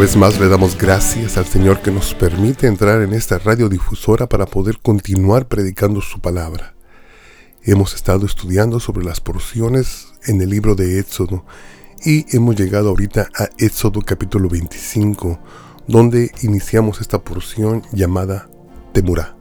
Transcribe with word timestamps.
Vez 0.00 0.16
más 0.16 0.38
le 0.38 0.48
damos 0.48 0.78
gracias 0.78 1.36
al 1.38 1.46
Señor 1.46 1.82
que 1.82 1.90
nos 1.90 2.14
permite 2.14 2.68
entrar 2.68 3.02
en 3.02 3.12
esta 3.12 3.36
radiodifusora 3.36 4.28
para 4.28 4.46
poder 4.46 4.78
continuar 4.78 5.48
predicando 5.48 6.00
su 6.00 6.20
palabra. 6.20 6.76
Hemos 7.64 7.96
estado 7.96 8.24
estudiando 8.24 8.78
sobre 8.78 9.04
las 9.04 9.20
porciones 9.20 10.12
en 10.24 10.40
el 10.40 10.50
libro 10.50 10.76
de 10.76 11.00
Éxodo 11.00 11.44
y 12.04 12.24
hemos 12.34 12.54
llegado 12.54 12.90
ahorita 12.90 13.28
a 13.34 13.48
Éxodo 13.58 14.00
capítulo 14.02 14.48
25, 14.48 15.40
donde 15.88 16.30
iniciamos 16.42 17.00
esta 17.00 17.24
porción 17.24 17.82
llamada 17.92 18.48
Temurá, 18.92 19.36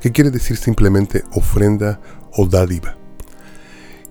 que 0.00 0.12
quiere 0.12 0.30
decir 0.30 0.58
simplemente 0.58 1.24
ofrenda 1.32 2.00
o 2.36 2.46
dádiva. 2.46 2.96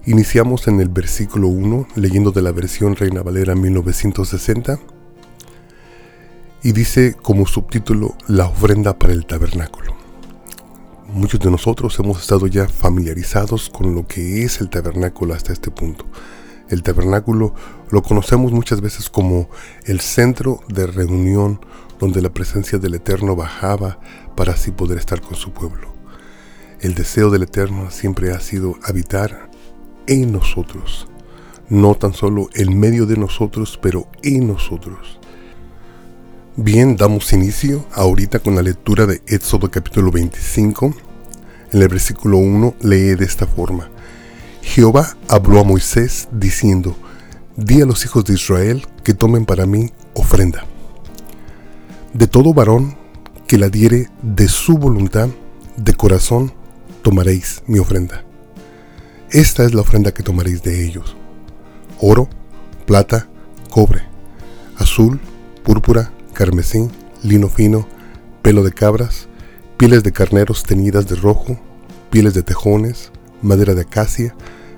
Iniciamos 0.06 0.68
en 0.68 0.82
el 0.82 0.90
versículo 0.90 1.48
1 1.48 1.88
leyendo 1.96 2.32
de 2.32 2.42
la 2.42 2.52
versión 2.52 2.98
Reina 2.98 3.24
Valera 3.24 3.56
1960 3.56 4.91
y 6.64 6.74
dice 6.74 7.16
como 7.22 7.46
subtítulo 7.48 8.16
La 8.28 8.46
ofrenda 8.46 8.98
para 8.98 9.14
el 9.14 9.26
tabernáculo. 9.26 9.96
Muchos 11.08 11.40
de 11.40 11.52
nosotros 11.52 11.98
hemos 12.00 12.22
estado 12.22 12.48
ya 12.48 12.68
familiarizados 12.68 13.70
con 13.70 13.96
lo 13.96 14.08
que 14.08 14.44
es 14.44 14.62
el 14.62 14.70
tabernáculo 14.70 15.34
hasta 15.34 15.54
este 15.54 15.72
punto. 15.72 16.06
El 16.70 16.84
tabernáculo 16.84 17.54
lo 17.90 18.02
conocemos 18.02 18.52
muchas 18.54 18.80
veces 18.80 19.10
como 19.10 19.50
el 19.86 20.00
centro 20.00 20.62
de 20.70 20.88
reunión 20.88 21.60
donde 22.00 22.22
la 22.22 22.34
presencia 22.34 22.80
del 22.80 22.94
Eterno 22.94 23.36
bajaba 23.36 24.00
para 24.36 24.54
así 24.54 24.72
poder 24.72 24.98
estar 24.98 25.20
con 25.22 25.36
su 25.36 25.52
pueblo. 25.52 25.94
El 26.80 26.96
deseo 26.96 27.30
del 27.30 27.44
Eterno 27.44 27.92
siempre 27.92 28.32
ha 28.32 28.40
sido 28.40 28.76
habitar 28.84 29.52
en 30.08 30.32
nosotros, 30.32 31.08
no 31.70 31.96
tan 31.96 32.14
solo 32.14 32.50
en 32.54 32.80
medio 32.80 33.06
de 33.06 33.18
nosotros, 33.18 33.78
pero 33.82 34.08
en 34.24 34.48
nosotros. 34.48 35.21
Bien, 36.58 36.98
damos 36.98 37.32
inicio 37.32 37.86
ahorita 37.94 38.40
con 38.40 38.56
la 38.56 38.62
lectura 38.62 39.06
de 39.06 39.22
Éxodo 39.26 39.72
capítulo 39.72 40.12
25. 40.12 40.94
En 41.72 41.82
el 41.82 41.88
versículo 41.88 42.40
1 42.40 42.76
lee 42.82 43.16
de 43.16 43.24
esta 43.24 43.48
forma. 43.48 43.90
Jehová 44.62 45.16
habló 45.30 45.62
a 45.62 45.64
Moisés 45.64 46.28
diciendo, 46.30 46.94
Di 47.56 47.82
a 47.82 47.86
los 47.86 48.04
hijos 48.04 48.26
de 48.26 48.34
Israel 48.34 48.86
que 49.02 49.14
tomen 49.14 49.46
para 49.46 49.66
mí 49.66 49.92
ofrenda. 50.14 50.66
De 52.14 52.28
todo 52.28 52.54
varón 52.54 52.98
que 53.48 53.58
la 53.58 53.70
diere 53.70 54.10
de 54.22 54.50
su 54.50 54.78
voluntad, 54.78 55.30
de 55.78 55.94
corazón, 55.94 56.52
tomaréis 57.02 57.64
mi 57.66 57.80
ofrenda. 57.80 58.26
Esta 59.30 59.64
es 59.64 59.74
la 59.74 59.82
ofrenda 59.82 60.14
que 60.14 60.22
tomaréis 60.22 60.62
de 60.64 60.86
ellos. 60.86 61.16
Oro, 62.02 62.28
plata, 62.86 63.30
cobre, 63.70 64.02
azul, 64.76 65.22
púrpura, 65.64 66.12
carmesí, 66.32 66.90
lino 67.24 67.50
fino, 67.50 67.88
pelo 68.42 68.64
de 68.64 68.72
cabras, 68.72 69.28
pieles 69.78 70.04
de 70.04 70.12
carneros 70.12 70.64
teñidas 70.64 71.08
de 71.08 71.16
rojo, 71.16 71.60
pieles 72.10 72.34
de 72.34 72.44
tejones, 72.44 73.12
madera 73.42 73.74
de 73.74 73.82
acacia, 73.82 74.36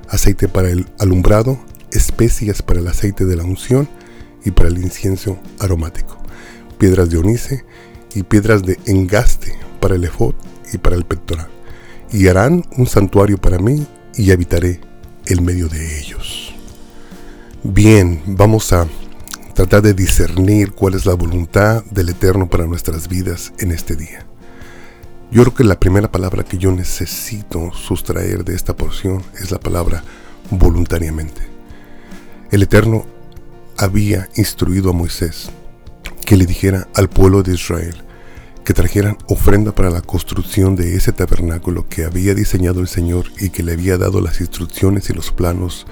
aceite 0.10 0.48
para 0.48 0.70
el 0.70 0.86
alumbrado, 1.00 1.60
especias 1.92 2.61
para 2.61 2.80
el 2.80 2.88
aceite 2.88 3.26
de 3.26 3.36
la 3.36 3.44
unción 3.44 3.88
y 4.45 4.52
para 4.52 4.70
el 4.70 4.77
incienso 4.77 5.39
aromático, 5.60 6.17
piedras 6.77 7.10
de 7.10 7.17
onice 7.17 7.66
y 8.14 8.23
piedras 8.23 8.64
de 8.64 8.80
engaste 8.86 9.54
para 9.80 9.95
el 9.95 10.04
efod 10.04 10.36
y 10.72 10.77
para 10.77 10.95
el 10.95 11.06
pectoral. 11.06 11.48
Y 12.11 12.27
harán 12.27 12.64
un 12.77 12.88
santuario 12.88 13.38
para 13.38 13.58
mí 13.58 13.86
y 14.16 14.32
habitaré 14.32 14.80
en 15.26 15.44
medio 15.44 15.67
de 15.67 16.00
ellos. 16.00 16.54
Bien, 17.64 18.22
vamos 18.26 18.72
a 18.73 18.88
tratar 19.53 19.81
de 19.81 19.93
discernir 19.93 20.71
cuál 20.71 20.95
es 20.95 21.05
la 21.05 21.14
voluntad 21.14 21.83
del 21.86 22.09
Eterno 22.09 22.49
para 22.49 22.65
nuestras 22.65 23.08
vidas 23.08 23.53
en 23.59 23.71
este 23.71 23.95
día. 23.95 24.25
Yo 25.31 25.43
creo 25.43 25.53
que 25.53 25.64
la 25.64 25.80
primera 25.80 26.11
palabra 26.11 26.43
que 26.43 26.58
yo 26.58 26.71
necesito 26.71 27.71
sustraer 27.73 28.43
de 28.43 28.55
esta 28.55 28.75
porción 28.75 29.23
es 29.39 29.52
la 29.52 29.59
palabra 29.59 30.03
voluntariamente. 30.49 31.41
El 32.52 32.64
Eterno 32.64 33.05
había 33.77 34.30
instruido 34.36 34.89
a 34.89 34.93
Moisés 34.93 35.49
que 36.25 36.37
le 36.37 36.45
dijera 36.45 36.87
al 36.95 37.09
pueblo 37.09 37.43
de 37.43 37.53
Israel 37.53 38.03
que 38.64 38.73
trajeran 38.73 39.17
ofrenda 39.27 39.73
para 39.73 39.89
la 39.89 40.02
construcción 40.02 40.75
de 40.75 40.95
ese 40.95 41.11
tabernáculo 41.11 41.87
que 41.89 42.05
había 42.05 42.33
diseñado 42.33 42.80
el 42.80 42.87
Señor 42.87 43.25
y 43.39 43.49
que 43.49 43.61
le 43.61 43.73
había 43.73 43.97
dado 43.97 44.21
las 44.21 44.39
instrucciones 44.39 45.09
y 45.09 45.14
los 45.14 45.31
planos 45.31 45.85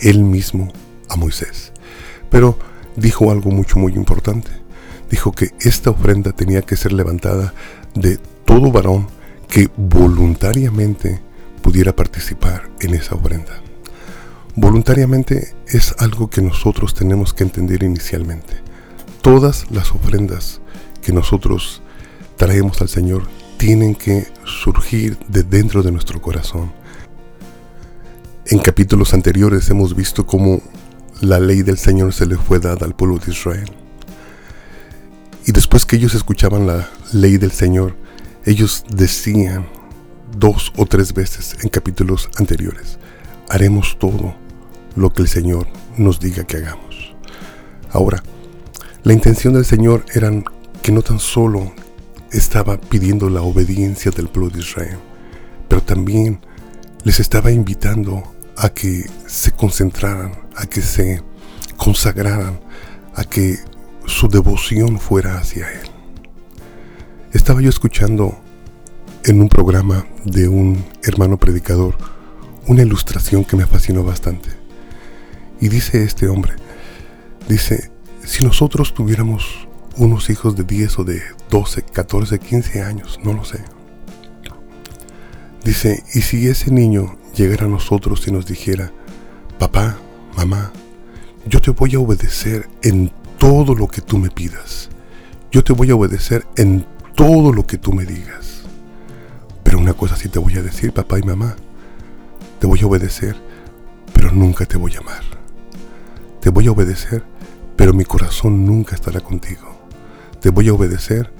él 0.00 0.24
mismo 0.24 0.72
a 1.08 1.16
Moisés. 1.16 1.72
Pero 2.30 2.58
dijo 2.96 3.30
algo 3.30 3.50
mucho 3.50 3.78
muy 3.78 3.92
importante. 3.94 4.50
Dijo 5.10 5.32
que 5.32 5.50
esta 5.60 5.90
ofrenda 5.90 6.32
tenía 6.32 6.62
que 6.62 6.76
ser 6.76 6.92
levantada 6.92 7.54
de 7.94 8.18
todo 8.44 8.72
varón 8.72 9.06
que 9.48 9.70
voluntariamente 9.76 11.20
pudiera 11.62 11.94
participar 11.94 12.68
en 12.80 12.94
esa 12.94 13.14
ofrenda. 13.14 13.60
Voluntariamente 14.54 15.54
es 15.68 15.94
algo 15.98 16.30
que 16.30 16.40
nosotros 16.40 16.94
tenemos 16.94 17.34
que 17.34 17.44
entender 17.44 17.82
inicialmente. 17.82 18.54
Todas 19.20 19.70
las 19.70 19.92
ofrendas 19.92 20.60
que 21.02 21.12
nosotros 21.12 21.82
traemos 22.36 22.80
al 22.80 22.88
Señor 22.88 23.24
tienen 23.58 23.94
que 23.94 24.26
surgir 24.44 25.18
de 25.28 25.42
dentro 25.42 25.82
de 25.82 25.92
nuestro 25.92 26.20
corazón. 26.20 26.72
En 28.46 28.58
capítulos 28.58 29.12
anteriores 29.12 29.68
hemos 29.70 29.94
visto 29.94 30.26
cómo 30.26 30.62
la 31.20 31.40
ley 31.40 31.62
del 31.62 31.78
Señor 31.78 32.12
se 32.12 32.26
le 32.26 32.36
fue 32.36 32.58
dada 32.58 32.86
al 32.86 32.94
pueblo 32.94 33.18
de 33.18 33.32
Israel. 33.32 33.70
Y 35.46 35.52
después 35.52 35.84
que 35.84 35.96
ellos 35.96 36.14
escuchaban 36.14 36.66
la 36.66 36.88
ley 37.12 37.38
del 37.38 37.52
Señor, 37.52 37.96
ellos 38.44 38.84
decían 38.90 39.66
dos 40.36 40.72
o 40.76 40.86
tres 40.86 41.14
veces 41.14 41.56
en 41.62 41.68
capítulos 41.68 42.28
anteriores, 42.36 42.98
haremos 43.48 43.96
todo 43.98 44.34
lo 44.94 45.12
que 45.12 45.22
el 45.22 45.28
Señor 45.28 45.66
nos 45.96 46.20
diga 46.20 46.44
que 46.44 46.58
hagamos. 46.58 47.14
Ahora, 47.90 48.22
la 49.04 49.12
intención 49.12 49.54
del 49.54 49.64
Señor 49.64 50.04
era 50.14 50.30
que 50.82 50.92
no 50.92 51.02
tan 51.02 51.18
solo 51.18 51.72
estaba 52.32 52.78
pidiendo 52.80 53.30
la 53.30 53.42
obediencia 53.42 54.10
del 54.10 54.28
pueblo 54.28 54.50
de 54.50 54.60
Israel, 54.60 54.98
pero 55.68 55.82
también 55.82 56.40
les 57.04 57.20
estaba 57.20 57.52
invitando 57.52 58.35
a 58.56 58.70
que 58.70 59.08
se 59.26 59.52
concentraran, 59.52 60.32
a 60.56 60.66
que 60.66 60.80
se 60.82 61.22
consagraran, 61.76 62.60
a 63.14 63.24
que 63.24 63.58
su 64.06 64.28
devoción 64.28 64.98
fuera 64.98 65.38
hacia 65.38 65.70
Él. 65.70 65.88
Estaba 67.32 67.60
yo 67.60 67.68
escuchando 67.68 68.38
en 69.24 69.40
un 69.40 69.48
programa 69.48 70.06
de 70.24 70.48
un 70.48 70.84
hermano 71.02 71.36
predicador 71.36 71.96
una 72.66 72.82
ilustración 72.82 73.44
que 73.44 73.56
me 73.56 73.66
fascinó 73.66 74.02
bastante. 74.02 74.50
Y 75.60 75.68
dice 75.68 76.02
este 76.02 76.28
hombre, 76.28 76.54
dice, 77.48 77.90
si 78.24 78.44
nosotros 78.44 78.94
tuviéramos 78.94 79.68
unos 79.96 80.30
hijos 80.30 80.56
de 80.56 80.64
10 80.64 80.98
o 80.98 81.04
de 81.04 81.22
12, 81.50 81.82
14, 81.82 82.38
15 82.38 82.82
años, 82.82 83.18
no 83.22 83.32
lo 83.32 83.44
sé. 83.44 83.60
Dice, 85.64 86.04
y 86.14 86.22
si 86.22 86.46
ese 86.48 86.70
niño 86.70 87.18
llegara 87.36 87.66
a 87.66 87.68
nosotros 87.68 88.26
y 88.26 88.32
nos 88.32 88.46
dijera, 88.46 88.90
papá, 89.58 89.98
mamá, 90.36 90.72
yo 91.46 91.60
te 91.60 91.70
voy 91.70 91.94
a 91.94 92.00
obedecer 92.00 92.68
en 92.82 93.12
todo 93.38 93.74
lo 93.74 93.88
que 93.88 94.00
tú 94.00 94.18
me 94.18 94.30
pidas. 94.30 94.88
Yo 95.52 95.62
te 95.62 95.72
voy 95.72 95.90
a 95.90 95.96
obedecer 95.96 96.46
en 96.56 96.86
todo 97.14 97.52
lo 97.52 97.66
que 97.66 97.78
tú 97.78 97.92
me 97.92 98.04
digas. 98.04 98.62
Pero 99.62 99.78
una 99.78 99.92
cosa 99.92 100.16
sí 100.16 100.28
te 100.28 100.38
voy 100.38 100.56
a 100.56 100.62
decir, 100.62 100.92
papá 100.92 101.18
y 101.18 101.22
mamá. 101.22 101.56
Te 102.58 102.66
voy 102.66 102.80
a 102.80 102.86
obedecer, 102.86 103.36
pero 104.14 104.32
nunca 104.32 104.64
te 104.64 104.78
voy 104.78 104.94
a 104.94 105.00
amar. 105.00 105.22
Te 106.40 106.50
voy 106.50 106.66
a 106.66 106.72
obedecer, 106.72 107.22
pero 107.76 107.92
mi 107.92 108.04
corazón 108.04 108.64
nunca 108.64 108.94
estará 108.94 109.20
contigo. 109.20 109.78
Te 110.40 110.50
voy 110.50 110.68
a 110.68 110.74
obedecer, 110.74 111.32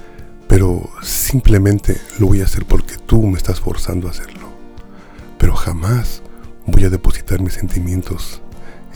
pero 0.47 0.89
simplemente 1.01 1.99
lo 2.19 2.27
voy 2.27 2.41
a 2.41 2.45
hacer 2.45 2.65
porque 2.65 2.97
tú 3.05 3.23
me 3.23 3.37
estás 3.37 3.59
forzando 3.59 4.07
a 4.07 4.11
hacerlo 4.11 4.46
pero 5.37 5.55
jamás 5.55 6.21
voy 6.65 6.85
a 6.85 6.89
depositar 6.89 7.41
mis 7.41 7.53
sentimientos 7.53 8.41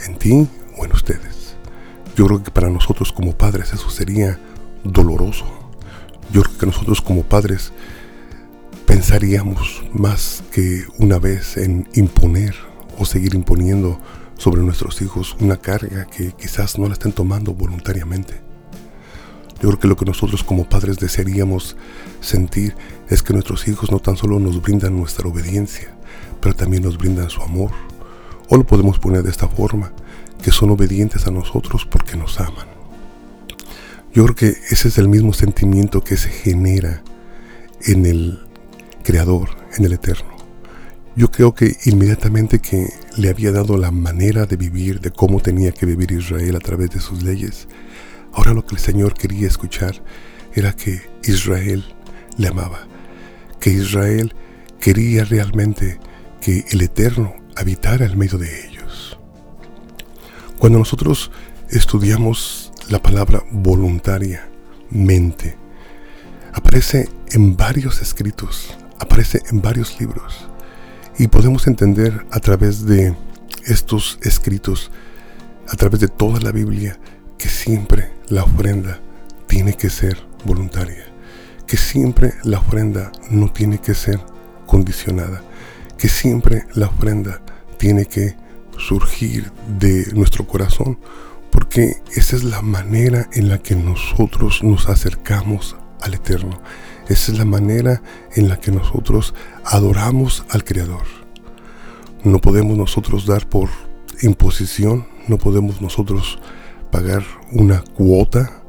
en 0.05 0.17
ti 0.17 0.47
o 0.77 0.85
en 0.85 0.91
ustedes. 0.93 1.55
Yo 2.15 2.25
creo 2.27 2.43
que 2.43 2.51
para 2.51 2.69
nosotros 2.69 3.11
como 3.11 3.37
padres 3.37 3.73
eso 3.73 3.89
sería 3.89 4.39
doloroso. 4.83 5.45
Yo 6.31 6.43
creo 6.43 6.57
que 6.57 6.65
nosotros 6.65 7.01
como 7.01 7.23
padres 7.23 7.71
pensaríamos 8.85 9.83
más 9.93 10.43
que 10.51 10.85
una 10.97 11.17
vez 11.19 11.57
en 11.57 11.87
imponer 11.93 12.55
o 12.97 13.05
seguir 13.05 13.35
imponiendo 13.35 13.99
sobre 14.37 14.61
nuestros 14.61 15.01
hijos 15.01 15.37
una 15.39 15.57
carga 15.57 16.05
que 16.05 16.31
quizás 16.33 16.77
no 16.77 16.87
la 16.87 16.93
estén 16.93 17.11
tomando 17.11 17.53
voluntariamente. 17.53 18.41
Yo 19.61 19.69
creo 19.69 19.79
que 19.79 19.87
lo 19.87 19.95
que 19.95 20.05
nosotros 20.05 20.43
como 20.43 20.67
padres 20.67 20.97
desearíamos 20.97 21.77
sentir 22.19 22.75
es 23.09 23.21
que 23.21 23.33
nuestros 23.33 23.67
hijos 23.67 23.91
no 23.91 23.99
tan 23.99 24.17
solo 24.17 24.39
nos 24.39 24.59
brindan 24.59 24.97
nuestra 24.97 25.27
obediencia, 25.27 25.95
pero 26.41 26.55
también 26.55 26.83
nos 26.83 26.97
brindan 26.97 27.29
su 27.29 27.41
amor. 27.41 27.71
O 28.49 28.57
lo 28.57 28.65
podemos 28.65 28.99
poner 28.99 29.23
de 29.23 29.29
esta 29.29 29.47
forma, 29.47 29.93
que 30.41 30.51
son 30.51 30.71
obedientes 30.71 31.27
a 31.27 31.31
nosotros 31.31 31.85
porque 31.85 32.17
nos 32.17 32.39
aman. 32.39 32.67
Yo 34.13 34.23
creo 34.25 34.35
que 34.35 34.47
ese 34.69 34.89
es 34.89 34.97
el 34.97 35.07
mismo 35.07 35.31
sentimiento 35.31 36.03
que 36.03 36.17
se 36.17 36.29
genera 36.29 37.01
en 37.85 38.05
el 38.05 38.39
Creador, 39.03 39.49
en 39.77 39.85
el 39.85 39.93
Eterno. 39.93 40.35
Yo 41.15 41.31
creo 41.31 41.53
que 41.53 41.77
inmediatamente 41.85 42.59
que 42.59 42.87
le 43.17 43.29
había 43.29 43.51
dado 43.51 43.77
la 43.77 43.91
manera 43.91 44.45
de 44.45 44.57
vivir, 44.57 44.99
de 44.99 45.11
cómo 45.11 45.39
tenía 45.39 45.71
que 45.71 45.85
vivir 45.85 46.11
Israel 46.11 46.55
a 46.55 46.59
través 46.59 46.89
de 46.91 46.99
sus 46.99 47.23
leyes, 47.23 47.67
ahora 48.33 48.53
lo 48.53 48.65
que 48.65 48.75
el 48.75 48.81
Señor 48.81 49.13
quería 49.13 49.47
escuchar 49.47 50.01
era 50.53 50.73
que 50.73 51.01
Israel 51.23 51.83
le 52.37 52.47
amaba, 52.47 52.87
que 53.59 53.71
Israel 53.71 54.33
quería 54.79 55.23
realmente 55.25 55.99
que 56.41 56.65
el 56.71 56.81
Eterno 56.81 57.35
habitara 57.55 58.05
en 58.05 58.17
medio 58.17 58.37
de 58.37 58.67
ellos. 58.67 59.17
Cuando 60.57 60.79
nosotros 60.79 61.31
estudiamos 61.69 62.73
la 62.89 63.01
palabra 63.01 63.43
voluntariamente, 63.51 65.57
aparece 66.53 67.09
en 67.31 67.55
varios 67.55 68.01
escritos, 68.01 68.77
aparece 68.99 69.41
en 69.49 69.61
varios 69.61 69.99
libros. 69.99 70.47
Y 71.17 71.27
podemos 71.27 71.67
entender 71.67 72.25
a 72.31 72.39
través 72.39 72.85
de 72.85 73.15
estos 73.65 74.17
escritos, 74.23 74.91
a 75.69 75.75
través 75.75 75.99
de 75.99 76.07
toda 76.07 76.39
la 76.39 76.51
Biblia, 76.51 76.99
que 77.37 77.49
siempre 77.49 78.11
la 78.27 78.43
ofrenda 78.43 78.99
tiene 79.47 79.75
que 79.75 79.89
ser 79.89 80.17
voluntaria, 80.45 81.05
que 81.67 81.77
siempre 81.77 82.33
la 82.43 82.59
ofrenda 82.59 83.11
no 83.29 83.51
tiene 83.51 83.79
que 83.79 83.93
ser 83.93 84.19
condicionada, 84.65 85.43
que 86.01 86.09
siempre 86.09 86.65
la 86.73 86.87
ofrenda 86.87 87.43
tiene 87.77 88.07
que 88.07 88.35
surgir 88.75 89.51
de 89.77 90.11
nuestro 90.15 90.47
corazón, 90.47 90.97
porque 91.51 92.01
esa 92.15 92.35
es 92.35 92.43
la 92.43 92.63
manera 92.63 93.29
en 93.33 93.49
la 93.49 93.59
que 93.59 93.75
nosotros 93.75 94.63
nos 94.63 94.89
acercamos 94.89 95.75
al 96.01 96.15
Eterno. 96.15 96.59
Esa 97.07 97.31
es 97.31 97.37
la 97.37 97.45
manera 97.45 98.01
en 98.33 98.49
la 98.49 98.59
que 98.59 98.71
nosotros 98.71 99.35
adoramos 99.63 100.43
al 100.49 100.63
Creador. 100.63 101.05
No 102.23 102.39
podemos 102.39 102.75
nosotros 102.75 103.27
dar 103.27 103.47
por 103.47 103.69
imposición, 104.23 105.05
no 105.27 105.37
podemos 105.37 105.83
nosotros 105.83 106.39
pagar 106.89 107.23
una 107.51 107.81
cuota 107.81 108.63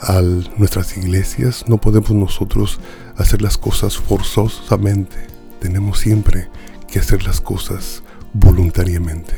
a 0.00 0.20
nuestras 0.58 0.96
iglesias, 0.96 1.66
no 1.68 1.78
podemos 1.78 2.10
nosotros 2.10 2.80
hacer 3.16 3.42
las 3.42 3.58
cosas 3.58 3.96
forzosamente. 3.96 5.33
Tenemos 5.64 5.98
siempre 5.98 6.50
que 6.86 6.98
hacer 6.98 7.24
las 7.24 7.40
cosas 7.40 8.02
voluntariamente, 8.34 9.32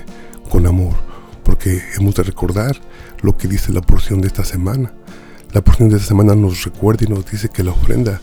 con 0.50 0.66
amor, 0.66 0.94
porque 1.44 1.80
hemos 1.96 2.16
de 2.16 2.24
recordar 2.24 2.76
lo 3.22 3.36
que 3.36 3.46
dice 3.46 3.72
la 3.72 3.80
porción 3.80 4.20
de 4.20 4.26
esta 4.26 4.44
semana. 4.44 4.92
La 5.52 5.62
porción 5.62 5.88
de 5.88 5.98
esta 5.98 6.08
semana 6.08 6.34
nos 6.34 6.64
recuerda 6.64 7.04
y 7.04 7.08
nos 7.08 7.30
dice 7.30 7.48
que 7.48 7.62
la 7.62 7.70
ofrenda 7.70 8.20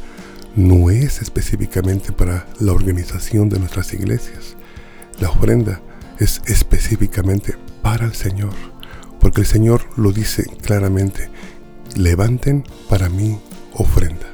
no 0.58 0.90
es 0.90 1.22
específicamente 1.22 2.12
para 2.12 2.46
la 2.60 2.74
organización 2.74 3.48
de 3.48 3.60
nuestras 3.60 3.94
iglesias. 3.94 4.58
La 5.22 5.30
ofrenda 5.30 5.80
es 6.20 6.42
específicamente 6.46 7.56
para 7.82 8.06
el 8.06 8.16
Señor, 8.16 8.54
porque 9.22 9.40
el 9.40 9.48
Señor 9.48 9.82
lo 9.96 10.12
dice 10.12 10.44
claramente, 10.62 11.30
levanten 11.96 12.66
para 12.90 13.08
mí 13.08 13.40
ofrenda. 13.72 14.28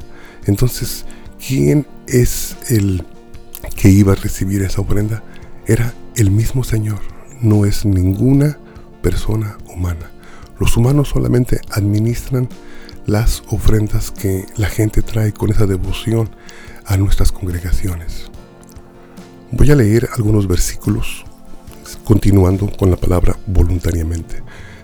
Entonces, 0.48 1.06
¿quién 1.38 1.86
es 2.07 2.56
el 2.69 3.06
que 3.69 3.89
iba 3.89 4.13
a 4.13 4.16
recibir 4.16 4.62
esa 4.62 4.81
ofrenda? 4.81 5.24
Era 5.66 5.94
el 6.16 6.31
mismo 6.31 6.63
Señor, 6.63 7.00
no 7.42 7.66
es 7.66 7.86
ninguna 7.86 8.57
persona 9.01 9.57
humana. 9.68 10.12
Los 10.60 10.75
humanos 10.75 11.10
solamente 11.10 11.62
administran 11.71 12.50
las 13.06 13.44
ofrendas 13.48 14.12
que 14.12 14.45
la 14.57 14.68
gente 14.68 15.01
trae 15.01 15.31
con 15.33 15.50
esa 15.50 15.66
devoción 15.66 16.30
a 16.86 16.98
nuestras 16.98 17.31
congregaciones. 17.31 18.30
Voy 19.51 19.72
a 19.72 19.75
leer 19.75 20.10
algunos 20.13 20.48
versículos 20.48 21.25
continuando 22.04 22.69
con 22.77 22.92
la 22.92 22.98
palabra 22.98 23.38
voluntariamente. 23.48 24.44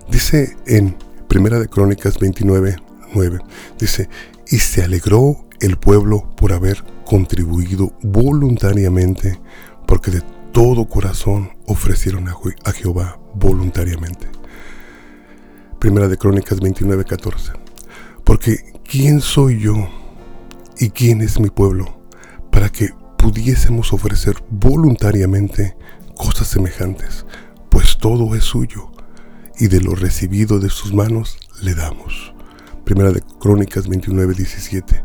Dice 0.10 0.56
en 0.66 0.96
Primera 1.28 1.60
de 1.60 1.68
Crónicas 1.68 2.18
29, 2.20 2.78
9, 3.14 3.40
dice, 3.80 4.10
y 4.48 4.60
se 4.60 4.84
alegró 4.84 5.45
el 5.60 5.78
pueblo 5.78 6.36
por 6.36 6.54
haber 6.54 6.84
contribuido 7.06 7.94
voluntariamente, 8.02 9.40
porque 9.88 10.12
de 10.12 10.22
todo 10.52 10.86
corazón 10.86 11.52
ofrecieron 11.68 12.28
a 12.28 12.72
Jehová 12.72 13.20
voluntariamente. 13.34 14.28
Primera 15.80 16.08
de 16.08 16.18
Crónicas 16.18 16.60
29, 16.60 17.04
14. 17.04 17.52
Porque 18.24 18.74
¿quién 18.84 19.22
soy 19.22 19.60
yo 19.60 19.76
y 20.80 20.90
quién 20.90 21.22
es 21.22 21.40
mi 21.40 21.50
pueblo 21.50 22.00
para 22.52 22.70
que 22.70 22.90
pudiésemos 23.18 23.94
ofrecer 23.94 24.36
voluntariamente 24.50 25.76
cosas 26.16 26.48
semejantes? 26.48 27.26
Pues 27.70 27.98
todo 27.98 28.34
es 28.36 28.44
suyo 28.46 28.92
y 29.60 29.68
de 29.68 29.82
lo 29.82 29.94
recibido 29.94 30.60
de 30.60 30.70
sus 30.70 30.94
manos 30.94 31.38
le 31.62 31.76
damos. 31.76 32.34
Primera 32.84 33.12
de 33.12 33.22
Crónicas 33.40 33.88
29, 33.88 34.34
17. 34.34 35.04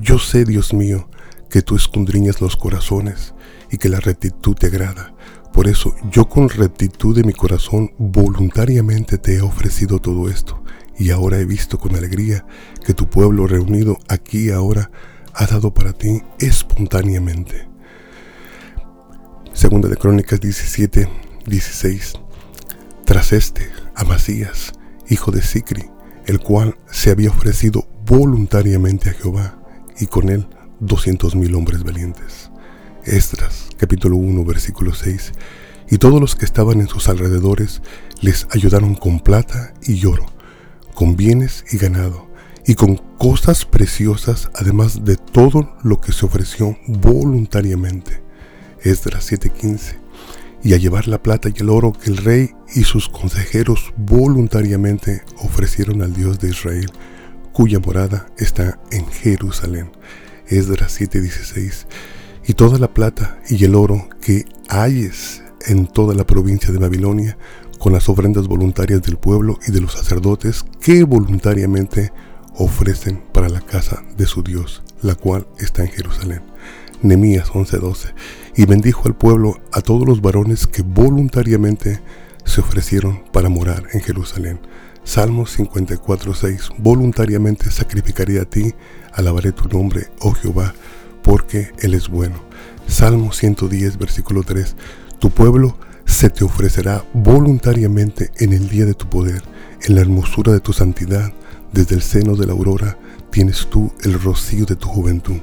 Yo 0.00 0.18
sé, 0.18 0.44
Dios 0.44 0.72
mío, 0.72 1.08
que 1.48 1.62
tú 1.62 1.76
escondriñas 1.76 2.40
los 2.40 2.56
corazones 2.56 3.34
y 3.70 3.78
que 3.78 3.88
la 3.88 4.00
rectitud 4.00 4.54
te 4.54 4.66
agrada. 4.66 5.14
Por 5.52 5.68
eso 5.68 5.94
yo 6.10 6.28
con 6.28 6.48
rectitud 6.48 7.14
de 7.14 7.24
mi 7.24 7.34
corazón 7.34 7.92
voluntariamente 7.98 9.18
te 9.18 9.36
he 9.36 9.42
ofrecido 9.42 9.98
todo 9.98 10.30
esto 10.30 10.62
y 10.98 11.10
ahora 11.10 11.38
he 11.38 11.44
visto 11.44 11.78
con 11.78 11.94
alegría 11.94 12.46
que 12.84 12.94
tu 12.94 13.10
pueblo 13.10 13.46
reunido 13.46 13.98
aquí 14.08 14.50
ahora 14.50 14.90
ha 15.34 15.46
dado 15.46 15.74
para 15.74 15.92
ti 15.92 16.22
espontáneamente. 16.38 17.68
Segunda 19.52 19.88
de 19.88 19.96
Crónicas 19.96 20.40
17, 20.40 21.08
16. 21.46 22.14
Tras 23.04 23.32
este, 23.32 23.68
Amasías, 23.94 24.72
hijo 25.08 25.30
de 25.30 25.42
Sicri, 25.42 25.90
el 26.26 26.40
cual 26.40 26.78
se 26.90 27.10
había 27.10 27.30
ofrecido 27.30 27.86
voluntariamente 28.06 29.10
a 29.10 29.12
Jehová, 29.12 29.61
y 30.02 30.08
con 30.08 30.28
él 30.28 30.48
doscientos 30.80 31.36
mil 31.36 31.54
hombres 31.54 31.84
valientes. 31.84 32.50
Esdras, 33.04 33.68
capítulo 33.76 34.16
1, 34.16 34.44
versículo 34.44 34.94
6. 34.94 35.32
Y 35.90 35.98
todos 35.98 36.20
los 36.20 36.34
que 36.34 36.44
estaban 36.44 36.80
en 36.80 36.88
sus 36.88 37.08
alrededores 37.08 37.82
les 38.20 38.48
ayudaron 38.50 38.96
con 38.96 39.20
plata 39.20 39.74
y 39.82 40.04
oro, 40.04 40.26
con 40.94 41.14
bienes 41.14 41.64
y 41.70 41.78
ganado, 41.78 42.28
y 42.66 42.74
con 42.74 42.96
cosas 42.96 43.64
preciosas, 43.64 44.50
además 44.54 45.04
de 45.04 45.16
todo 45.16 45.76
lo 45.84 46.00
que 46.00 46.10
se 46.10 46.26
ofreció 46.26 46.76
voluntariamente. 46.88 48.22
Esdras 48.82 49.30
7:15. 49.30 50.00
Y 50.64 50.74
a 50.74 50.78
llevar 50.78 51.06
la 51.06 51.22
plata 51.22 51.48
y 51.48 51.60
el 51.60 51.70
oro 51.70 51.92
que 51.92 52.10
el 52.10 52.16
rey 52.16 52.50
y 52.74 52.82
sus 52.82 53.08
consejeros 53.08 53.92
voluntariamente 53.96 55.22
ofrecieron 55.38 56.02
al 56.02 56.12
Dios 56.12 56.40
de 56.40 56.50
Israel, 56.50 56.90
cuya 57.52 57.78
morada 57.78 58.26
está 58.38 58.80
en 58.90 59.06
Jerusalén. 59.06 59.90
Esdras 60.46 60.98
7:16. 61.00 61.86
Y 62.46 62.54
toda 62.54 62.78
la 62.78 62.92
plata 62.92 63.38
y 63.48 63.64
el 63.64 63.74
oro 63.74 64.08
que 64.20 64.44
hayes 64.68 65.42
en 65.66 65.86
toda 65.86 66.14
la 66.14 66.26
provincia 66.26 66.72
de 66.72 66.78
Babilonia, 66.78 67.38
con 67.78 67.92
las 67.92 68.08
ofrendas 68.08 68.46
voluntarias 68.46 69.02
del 69.02 69.16
pueblo 69.16 69.58
y 69.66 69.72
de 69.72 69.80
los 69.80 69.92
sacerdotes 69.92 70.64
que 70.80 71.02
voluntariamente 71.04 72.12
ofrecen 72.54 73.22
para 73.32 73.48
la 73.48 73.60
casa 73.60 74.02
de 74.16 74.26
su 74.26 74.42
Dios, 74.42 74.82
la 75.02 75.14
cual 75.14 75.46
está 75.58 75.82
en 75.82 75.88
Jerusalén. 75.88 76.42
Nemías 77.02 77.50
11:12. 77.50 78.14
Y 78.56 78.66
bendijo 78.66 79.08
al 79.08 79.16
pueblo 79.16 79.60
a 79.72 79.80
todos 79.80 80.06
los 80.06 80.20
varones 80.20 80.66
que 80.66 80.82
voluntariamente 80.82 82.00
se 82.44 82.60
ofrecieron 82.60 83.24
para 83.32 83.48
morar 83.48 83.84
en 83.92 84.00
Jerusalén. 84.00 84.60
Salmos 85.04 85.58
54:6. 85.58 86.70
Voluntariamente 86.78 87.70
sacrificaré 87.70 88.40
a 88.40 88.44
ti, 88.44 88.74
alabaré 89.12 89.52
tu 89.52 89.68
nombre, 89.68 90.08
oh 90.20 90.32
Jehová, 90.32 90.74
porque 91.22 91.72
Él 91.78 91.94
es 91.94 92.08
bueno. 92.08 92.36
Salmo 92.86 93.32
110, 93.32 93.98
versículo 93.98 94.42
3. 94.42 94.76
Tu 95.18 95.30
pueblo 95.30 95.76
se 96.04 96.30
te 96.30 96.44
ofrecerá 96.44 97.04
voluntariamente 97.12 98.30
en 98.38 98.52
el 98.52 98.68
día 98.68 98.84
de 98.84 98.94
tu 98.94 99.08
poder, 99.08 99.42
en 99.82 99.94
la 99.94 100.00
hermosura 100.00 100.52
de 100.52 100.60
tu 100.60 100.72
santidad, 100.72 101.32
desde 101.72 101.94
el 101.94 102.02
seno 102.02 102.36
de 102.36 102.46
la 102.46 102.52
aurora 102.52 102.98
tienes 103.30 103.66
tú 103.70 103.92
el 104.02 104.20
rocío 104.20 104.66
de 104.66 104.76
tu 104.76 104.88
juventud. 104.88 105.38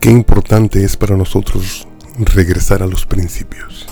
Qué 0.00 0.10
importante 0.10 0.82
es 0.84 0.96
para 0.96 1.16
nosotros 1.16 1.86
regresar 2.18 2.82
a 2.82 2.86
los 2.86 3.04
principios. 3.04 3.86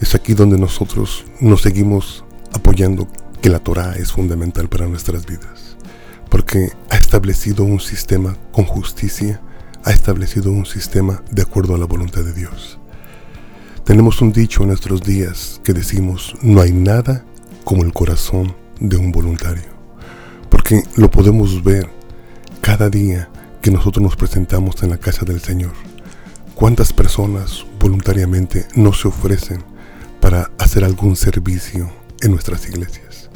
Es 0.00 0.14
aquí 0.14 0.34
donde 0.34 0.58
nosotros 0.58 1.24
nos 1.40 1.62
seguimos 1.62 2.24
apoyando 2.52 3.08
que 3.40 3.48
la 3.48 3.60
Torah 3.60 3.94
es 3.94 4.12
fundamental 4.12 4.68
para 4.68 4.86
nuestras 4.86 5.24
vidas, 5.24 5.76
porque 6.28 6.70
ha 6.90 6.96
establecido 6.96 7.64
un 7.64 7.80
sistema 7.80 8.36
con 8.52 8.66
justicia, 8.66 9.40
ha 9.84 9.92
establecido 9.92 10.52
un 10.52 10.66
sistema 10.66 11.22
de 11.30 11.42
acuerdo 11.42 11.74
a 11.74 11.78
la 11.78 11.86
voluntad 11.86 12.24
de 12.24 12.34
Dios. 12.34 12.78
Tenemos 13.84 14.20
un 14.20 14.32
dicho 14.32 14.62
en 14.62 14.68
nuestros 14.68 15.00
días 15.02 15.60
que 15.64 15.72
decimos, 15.72 16.34
no 16.42 16.60
hay 16.60 16.72
nada 16.72 17.24
como 17.64 17.82
el 17.82 17.92
corazón 17.92 18.54
de 18.80 18.96
un 18.96 19.12
voluntario. 19.12 19.76
Porque 20.50 20.82
lo 20.96 21.10
podemos 21.10 21.62
ver 21.62 21.88
cada 22.60 22.90
día 22.90 23.30
que 23.62 23.70
nosotros 23.70 24.02
nos 24.02 24.16
presentamos 24.16 24.82
en 24.82 24.90
la 24.90 24.98
casa 24.98 25.24
del 25.24 25.40
Señor. 25.40 25.72
¿Cuántas 26.54 26.92
personas 26.92 27.64
voluntariamente 27.78 28.66
no 28.74 28.92
se 28.92 29.08
ofrecen 29.08 29.75
para 30.26 30.50
hacer 30.58 30.82
algún 30.82 31.14
servicio 31.14 31.88
en 32.20 32.32
nuestras 32.32 32.68
iglesias? 32.68 33.30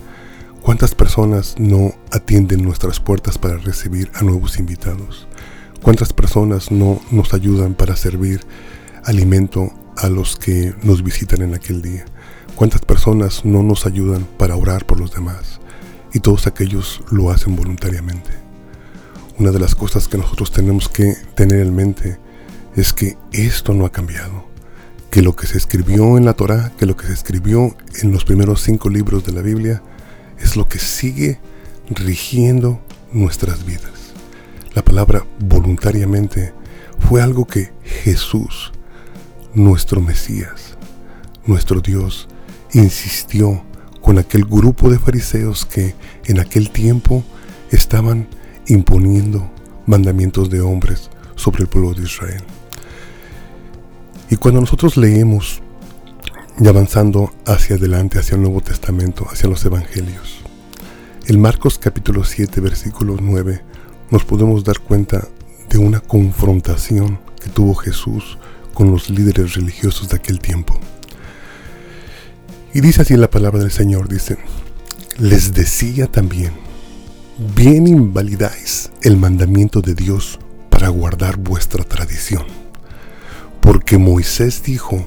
¿Cuántas 0.61 0.97
personas 0.97 1.55
no 1.57 1.95
atienden 2.11 2.65
nuestras 2.65 2.99
puertas 2.99 3.39
para 3.39 3.59
recibir 3.59 4.11
a 4.15 4.25
nuevos 4.25 4.59
invitados? 4.59 5.29
¿Cuántas 5.83 6.13
personas 6.13 6.73
no 6.73 7.01
nos 7.13 7.33
ayudan 7.33 7.75
para 7.75 7.95
servir 7.95 8.41
alimento 9.05 9.73
a 9.99 10.09
los 10.09 10.35
que 10.35 10.75
nos 10.83 11.05
visitan 11.05 11.43
en 11.43 11.55
aquel 11.55 11.81
día? 11.81 12.07
¿Cuántas 12.57 12.81
personas 12.81 13.45
no 13.45 13.63
nos 13.63 13.87
ayudan 13.87 14.27
para 14.37 14.57
orar 14.57 14.85
por 14.85 14.99
los 14.99 15.13
demás? 15.13 15.61
Y 16.13 16.19
todos 16.19 16.49
aquellos 16.49 17.03
lo 17.13 17.31
hacen 17.31 17.55
voluntariamente. 17.55 18.31
Una 19.39 19.53
de 19.53 19.61
las 19.61 19.77
cosas 19.77 20.09
que 20.09 20.19
nosotros 20.19 20.51
tenemos 20.51 20.89
que 20.89 21.15
tener 21.37 21.61
en 21.61 21.73
mente 21.73 22.19
es 22.75 22.93
que 22.93 23.17
esto 23.31 23.75
no 23.75 23.87
ha 23.87 23.93
cambiado. 23.93 24.50
Que 25.11 25.23
lo 25.23 25.35
que 25.35 25.47
se 25.47 25.59
escribió 25.59 26.17
en 26.17 26.25
la 26.25 26.35
Torá, 26.35 26.73
que 26.79 26.87
lo 26.87 26.97
que 26.97 27.07
se 27.07 27.13
escribió 27.13 27.77
en 28.01 28.13
los 28.13 28.25
primeros 28.25 28.63
cinco 28.63 28.89
libros 28.89 29.25
de 29.25 29.33
la 29.33 29.43
Biblia, 29.43 29.83
es 30.39 30.57
lo 30.57 30.69
que 30.69 30.79
sigue 30.79 31.41
rigiendo 31.91 32.81
nuestras 33.13 33.65
vidas. 33.67 34.13
La 34.75 34.83
palabra 34.83 35.27
voluntariamente 35.41 36.53
fue 37.01 37.23
algo 37.23 37.45
que 37.45 37.73
Jesús, 37.83 38.73
nuestro 39.53 40.01
Mesías, 40.01 40.77
nuestro 41.45 41.81
Dios, 41.81 42.29
insistió 42.73 43.65
con 44.01 44.19
aquel 44.19 44.45
grupo 44.45 44.91
de 44.91 44.99
fariseos 44.99 45.67
que 45.67 45.95
en 46.27 46.39
aquel 46.39 46.71
tiempo 46.71 47.25
estaban 47.71 48.29
imponiendo 48.67 49.51
mandamientos 49.87 50.51
de 50.51 50.61
hombres 50.61 51.11
sobre 51.35 51.63
el 51.63 51.69
pueblo 51.69 51.95
de 51.95 52.05
Israel. 52.05 52.43
Y 54.31 54.37
cuando 54.37 54.61
nosotros 54.61 54.97
leemos 54.97 55.61
y 56.61 56.69
avanzando 56.69 57.33
hacia 57.47 57.75
adelante, 57.75 58.21
hacia 58.21 58.37
el 58.37 58.43
Nuevo 58.43 58.61
Testamento, 58.61 59.27
hacia 59.29 59.49
los 59.49 59.65
Evangelios, 59.65 60.43
en 61.27 61.41
Marcos 61.41 61.81
capítulo 61.81 62.23
7, 62.23 62.61
versículo 62.61 63.17
9, 63.21 63.61
nos 64.13 64.25
podemos 64.25 64.63
dar 64.63 64.79
cuenta 64.79 65.27
de 65.69 65.79
una 65.79 65.99
confrontación 65.99 67.19
que 67.43 67.51
tuvo 67.51 67.75
Jesús 67.75 68.39
con 68.73 68.93
los 68.93 69.11
líderes 69.11 69.55
religiosos 69.55 70.09
de 70.09 70.19
aquel 70.19 70.39
tiempo. 70.39 70.79
Y 72.73 72.83
dice 72.83 73.03
así 73.03 73.17
la 73.17 73.31
palabra 73.31 73.59
del 73.59 73.73
Señor, 73.73 74.09
dice, 74.09 74.39
les 75.19 75.55
decía 75.55 76.07
también, 76.07 76.53
bien 77.57 77.89
invalidáis 77.89 78.93
el 79.03 79.17
mandamiento 79.17 79.81
de 79.81 79.97
Dios 79.97 80.39
para 80.69 80.89
guardar 80.89 81.37
vuestra 81.37 81.83
tradición. 81.83 82.60
Porque 83.71 83.99
Moisés 83.99 84.65
dijo, 84.65 85.07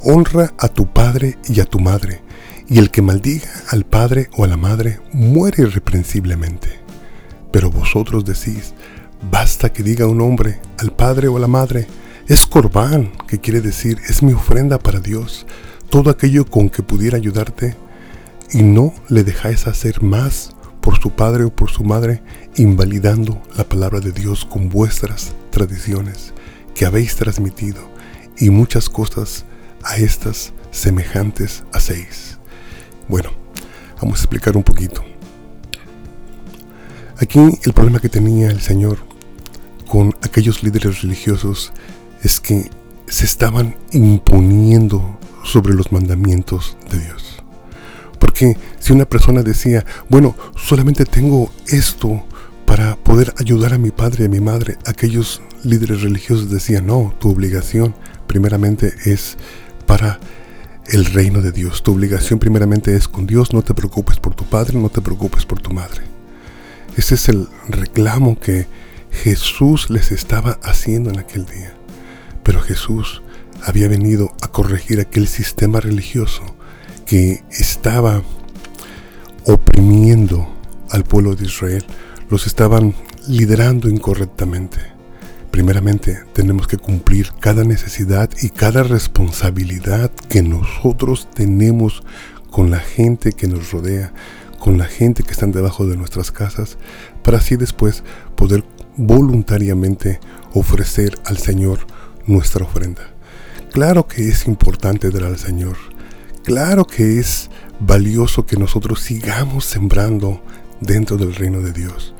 honra 0.00 0.52
a 0.58 0.66
tu 0.66 0.92
padre 0.92 1.38
y 1.48 1.60
a 1.60 1.64
tu 1.64 1.78
madre, 1.78 2.22
y 2.68 2.80
el 2.80 2.90
que 2.90 3.02
maldiga 3.02 3.48
al 3.68 3.84
padre 3.84 4.28
o 4.36 4.42
a 4.42 4.48
la 4.48 4.56
madre 4.56 4.98
muere 5.12 5.62
irreprensiblemente. 5.62 6.80
Pero 7.52 7.70
vosotros 7.70 8.24
decís, 8.24 8.74
basta 9.30 9.72
que 9.72 9.84
diga 9.84 10.08
un 10.08 10.22
hombre 10.22 10.58
al 10.78 10.90
padre 10.90 11.28
o 11.28 11.36
a 11.36 11.40
la 11.40 11.46
madre, 11.46 11.86
es 12.26 12.46
corbán, 12.46 13.12
que 13.28 13.38
quiere 13.38 13.60
decir, 13.60 14.00
es 14.08 14.24
mi 14.24 14.32
ofrenda 14.32 14.80
para 14.80 14.98
Dios, 14.98 15.46
todo 15.88 16.10
aquello 16.10 16.44
con 16.46 16.68
que 16.68 16.82
pudiera 16.82 17.16
ayudarte, 17.16 17.76
y 18.50 18.64
no 18.64 18.92
le 19.08 19.22
dejáis 19.22 19.68
hacer 19.68 20.02
más 20.02 20.50
por 20.80 20.98
su 20.98 21.10
padre 21.10 21.44
o 21.44 21.54
por 21.54 21.70
su 21.70 21.84
madre, 21.84 22.24
invalidando 22.56 23.40
la 23.56 23.62
palabra 23.62 24.00
de 24.00 24.10
Dios 24.10 24.44
con 24.44 24.68
vuestras 24.68 25.32
tradiciones 25.50 26.34
que 26.74 26.86
habéis 26.86 27.14
transmitido, 27.14 27.89
y 28.40 28.50
muchas 28.50 28.88
cosas 28.88 29.44
a 29.84 29.96
estas 29.96 30.52
semejantes 30.70 31.62
hacéis. 31.72 32.38
Bueno, 33.08 33.30
vamos 34.00 34.18
a 34.18 34.22
explicar 34.22 34.56
un 34.56 34.62
poquito. 34.62 35.04
Aquí 37.18 37.38
el 37.64 37.72
problema 37.74 38.00
que 38.00 38.08
tenía 38.08 38.48
el 38.48 38.60
Señor 38.60 38.98
con 39.86 40.14
aquellos 40.22 40.62
líderes 40.62 41.02
religiosos 41.02 41.72
es 42.22 42.40
que 42.40 42.70
se 43.08 43.24
estaban 43.24 43.76
imponiendo 43.92 45.18
sobre 45.44 45.74
los 45.74 45.92
mandamientos 45.92 46.76
de 46.90 46.98
Dios. 47.00 47.42
Porque 48.18 48.56
si 48.78 48.92
una 48.92 49.04
persona 49.04 49.42
decía, 49.42 49.84
bueno, 50.08 50.34
solamente 50.56 51.04
tengo 51.04 51.50
esto 51.66 52.24
para 52.64 52.96
poder 52.96 53.34
ayudar 53.38 53.74
a 53.74 53.78
mi 53.78 53.90
padre 53.90 54.24
y 54.24 54.26
a 54.26 54.30
mi 54.30 54.40
madre, 54.40 54.78
aquellos 54.86 55.42
líderes 55.64 56.02
religiosos 56.02 56.50
decían, 56.50 56.86
no, 56.86 57.14
tu 57.18 57.30
obligación 57.30 57.94
primeramente 58.30 58.94
es 59.06 59.36
para 59.86 60.20
el 60.86 61.04
reino 61.04 61.42
de 61.42 61.50
Dios. 61.50 61.82
Tu 61.82 61.90
obligación 61.90 62.38
primeramente 62.38 62.94
es 62.94 63.08
con 63.08 63.26
Dios, 63.26 63.52
no 63.52 63.62
te 63.62 63.74
preocupes 63.74 64.20
por 64.20 64.36
tu 64.36 64.44
padre, 64.44 64.78
no 64.78 64.88
te 64.88 65.00
preocupes 65.00 65.44
por 65.44 65.60
tu 65.60 65.72
madre. 65.72 66.02
Ese 66.96 67.16
es 67.16 67.28
el 67.28 67.48
reclamo 67.68 68.38
que 68.38 68.68
Jesús 69.10 69.90
les 69.90 70.12
estaba 70.12 70.60
haciendo 70.62 71.10
en 71.10 71.18
aquel 71.18 71.44
día. 71.44 71.74
Pero 72.44 72.60
Jesús 72.60 73.20
había 73.64 73.88
venido 73.88 74.32
a 74.40 74.46
corregir 74.46 75.00
aquel 75.00 75.26
sistema 75.26 75.80
religioso 75.80 76.54
que 77.06 77.42
estaba 77.50 78.22
oprimiendo 79.44 80.54
al 80.88 81.02
pueblo 81.02 81.34
de 81.34 81.46
Israel, 81.46 81.84
los 82.28 82.46
estaban 82.46 82.94
liderando 83.26 83.88
incorrectamente. 83.88 84.99
Primeramente 85.50 86.20
tenemos 86.32 86.66
que 86.66 86.76
cumplir 86.76 87.32
cada 87.40 87.64
necesidad 87.64 88.30
y 88.40 88.50
cada 88.50 88.82
responsabilidad 88.82 90.10
que 90.28 90.42
nosotros 90.42 91.28
tenemos 91.34 92.02
con 92.50 92.70
la 92.70 92.78
gente 92.78 93.32
que 93.32 93.48
nos 93.48 93.72
rodea, 93.72 94.12
con 94.58 94.78
la 94.78 94.86
gente 94.86 95.22
que 95.22 95.32
están 95.32 95.52
debajo 95.52 95.86
de 95.86 95.96
nuestras 95.96 96.30
casas, 96.30 96.78
para 97.22 97.38
así 97.38 97.56
después 97.56 98.04
poder 98.36 98.64
voluntariamente 98.96 100.20
ofrecer 100.52 101.18
al 101.24 101.38
Señor 101.38 101.80
nuestra 102.26 102.64
ofrenda. 102.64 103.02
Claro 103.72 104.06
que 104.06 104.28
es 104.28 104.46
importante 104.46 105.10
dar 105.10 105.24
al 105.24 105.38
Señor, 105.38 105.76
Claro 106.44 106.86
que 106.86 107.18
es 107.18 107.50
valioso 107.80 108.46
que 108.46 108.56
nosotros 108.56 109.00
sigamos 109.00 109.66
sembrando 109.66 110.42
dentro 110.80 111.18
del 111.18 111.34
reino 111.34 111.60
de 111.60 111.72
Dios, 111.72 112.14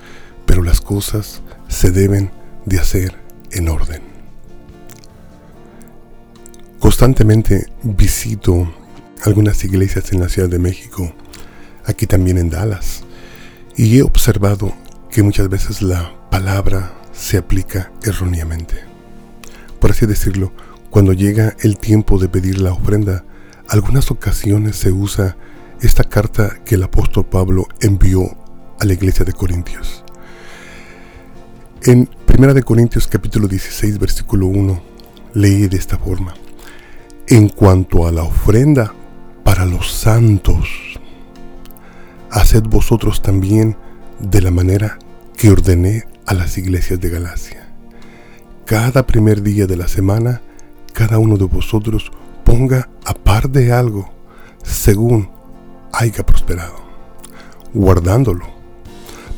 pero 0.45 0.63
las 0.63 0.81
cosas 0.83 1.43
se 1.69 1.91
deben 1.91 2.31
de 2.67 2.79
hacer 2.79 3.20
en 3.53 3.69
orden. 3.69 4.03
Constantemente 6.79 7.67
visito 7.83 8.73
algunas 9.25 9.63
iglesias 9.65 10.13
en 10.13 10.21
la 10.21 10.29
Ciudad 10.29 10.49
de 10.49 10.59
México, 10.59 11.13
aquí 11.85 12.07
también 12.07 12.39
en 12.39 12.51
Dallas, 12.51 13.03
y 13.77 13.99
he 13.99 14.03
observado 14.03 14.73
que 15.11 15.23
muchas 15.23 15.49
veces 15.49 15.83
la 15.83 16.15
palabra 16.31 16.93
se 17.13 17.39
aplica 17.39 17.93
erróneamente. 18.03 18.77
Por 19.79 19.91
así 19.91 20.07
decirlo, 20.07 20.53
cuando 20.91 21.13
llega 21.13 21.57
el 21.61 21.79
tiempo 21.79 22.19
de 22.19 22.29
pedir 22.29 22.61
la 22.61 22.73
ofrenda, 22.73 23.25
algunas 23.69 24.11
ocasiones 24.11 24.77
se 24.77 24.91
usa 24.91 25.37
esta 25.81 26.05
carta 26.05 26.59
que 26.65 26.75
el 26.75 26.83
apóstol 26.83 27.27
Pablo 27.27 27.67
envió 27.81 28.37
a 28.79 28.85
la 28.85 28.93
iglesia 28.93 29.25
de 29.25 29.33
Corintios. 29.33 30.05
En 31.83 32.11
1 32.39 32.55
de 32.55 32.63
Corintios 32.63 33.07
capítulo 33.07 33.49
16 33.49 33.99
versículo 33.99 34.47
1 34.47 34.81
leí 35.35 35.67
de 35.67 35.77
esta 35.77 35.99
forma: 35.99 36.35
En 37.27 37.49
cuanto 37.49 38.07
a 38.07 38.13
la 38.13 38.23
ofrenda 38.23 38.95
para 39.45 39.67
los 39.67 39.93
santos, 39.93 40.69
haced 42.31 42.63
vosotros 42.63 43.21
también 43.21 43.77
de 44.21 44.41
la 44.41 44.51
manera 44.51 44.99
que 45.37 45.51
ordené 45.51 46.05
a 46.25 46.35
las 46.35 46.57
iglesias 46.57 47.01
de 47.01 47.11
Galacia. 47.11 47.69
Cada 48.65 49.07
primer 49.07 49.43
día 49.43 49.67
de 49.67 49.77
la 49.77 49.89
semana, 49.89 50.41
cada 50.93 51.19
uno 51.19 51.37
de 51.37 51.45
vosotros 51.45 52.11
ponga 52.45 52.89
aparte 53.05 53.73
algo 53.73 54.11
según 54.63 55.29
haya 55.93 56.25
prosperado, 56.25 56.77
guardándolo, 57.75 58.47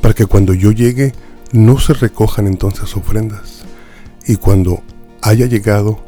para 0.01 0.15
que 0.15 0.27
cuando 0.27 0.55
yo 0.55 0.71
llegue 0.71 1.13
no 1.53 1.79
se 1.79 1.95
recojan 1.95 2.47
entonces 2.47 2.97
ofrendas, 2.97 3.65
y 4.27 4.37
cuando 4.37 4.83
haya 5.21 5.47
llegado 5.47 6.05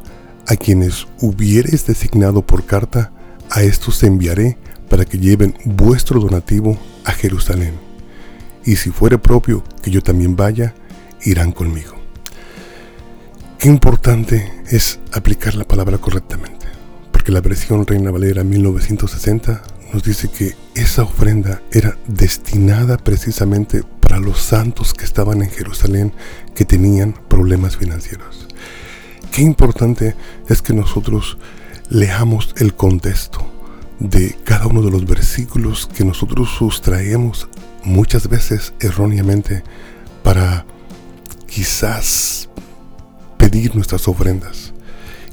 a 0.47 0.55
quienes 0.55 1.07
hubieres 1.21 1.85
designado 1.85 2.45
por 2.45 2.65
carta, 2.65 3.11
a 3.49 3.61
estos 3.63 4.03
enviaré 4.03 4.57
para 4.89 5.05
que 5.05 5.17
lleven 5.17 5.55
vuestro 5.65 6.19
donativo 6.19 6.77
a 7.03 7.11
Jerusalén. 7.11 7.73
Y 8.65 8.75
si 8.77 8.89
fuere 8.89 9.17
propio 9.17 9.63
que 9.81 9.91
yo 9.91 10.01
también 10.01 10.35
vaya, 10.35 10.73
irán 11.23 11.51
conmigo. 11.51 11.93
Qué 13.59 13.67
importante 13.67 14.51
es 14.69 14.99
aplicar 15.13 15.55
la 15.55 15.63
palabra 15.63 15.97
correctamente 15.97 16.65
que 17.25 17.31
la 17.31 17.41
versión 17.41 17.87
Reina 17.87 18.11
Valera 18.11 18.43
1960 18.43 19.63
nos 19.91 20.03
dice 20.03 20.27
que 20.29 20.55
esa 20.75 21.01
ofrenda 21.01 21.59
era 21.71 21.97
destinada 22.05 22.97
precisamente 22.97 23.81
para 24.05 24.19
los 24.19 24.39
santos 24.39 24.93
que 24.93 25.03
estaban 25.03 25.41
en 25.41 25.49
Jerusalén 25.49 26.13
que 26.53 26.63
tenían 26.63 27.13
problemas 27.27 27.75
financieros. 27.75 28.47
Qué 29.31 29.41
importante 29.41 30.15
es 30.47 30.61
que 30.61 30.73
nosotros 30.73 31.39
leamos 31.89 32.53
el 32.57 32.75
contexto 32.75 33.51
de 33.97 34.37
cada 34.43 34.67
uno 34.67 34.83
de 34.83 34.91
los 34.91 35.05
versículos 35.05 35.89
que 35.91 36.05
nosotros 36.05 36.49
sustraemos 36.55 37.47
muchas 37.83 38.29
veces 38.29 38.73
erróneamente 38.79 39.63
para 40.21 40.67
quizás 41.47 42.47
pedir 43.37 43.75
nuestras 43.75 44.07
ofrendas. 44.07 44.71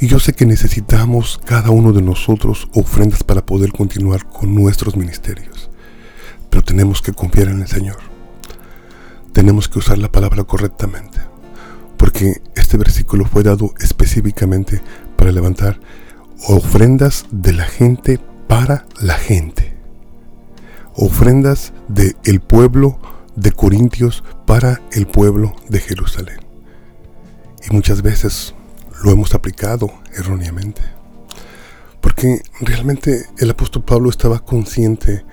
Y 0.00 0.06
yo 0.06 0.18
sé 0.18 0.32
que 0.32 0.46
necesitamos 0.46 1.38
cada 1.44 1.68
uno 1.68 1.92
de 1.92 2.00
nosotros 2.00 2.68
ofrendas 2.72 3.22
para 3.22 3.44
poder 3.44 3.70
continuar 3.70 4.26
con 4.26 4.54
nuestros 4.54 4.96
ministerios. 4.96 5.70
Pero 6.48 6.64
tenemos 6.64 7.02
que 7.02 7.12
confiar 7.12 7.48
en 7.48 7.60
el 7.60 7.68
Señor. 7.68 8.11
Tenemos 9.32 9.68
que 9.68 9.78
usar 9.78 9.98
la 9.98 10.12
palabra 10.12 10.44
correctamente. 10.44 11.18
Porque 11.96 12.42
este 12.54 12.76
versículo 12.76 13.24
fue 13.24 13.42
dado 13.42 13.72
específicamente 13.80 14.82
para 15.16 15.32
levantar 15.32 15.80
ofrendas 16.48 17.26
de 17.30 17.52
la 17.52 17.64
gente 17.64 18.20
para 18.48 18.86
la 19.00 19.14
gente. 19.14 19.72
Ofrendas 20.94 21.72
del 21.88 22.16
el 22.24 22.40
pueblo 22.40 22.98
de 23.36 23.52
Corintios 23.52 24.24
para 24.46 24.80
el 24.92 25.06
pueblo 25.06 25.54
de 25.68 25.80
Jerusalén. 25.80 26.40
Y 27.68 27.74
muchas 27.74 28.02
veces 28.02 28.54
lo 29.02 29.10
hemos 29.10 29.34
aplicado 29.34 29.92
erróneamente. 30.14 30.82
Porque 32.00 32.42
realmente 32.60 33.26
el 33.38 33.50
apóstol 33.50 33.84
Pablo 33.84 34.10
estaba 34.10 34.40
consciente 34.40 35.24